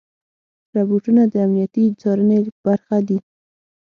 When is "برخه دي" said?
2.65-3.17